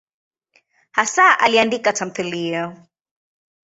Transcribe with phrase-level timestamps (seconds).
[0.97, 2.63] Hasa aliandika tamthiliya.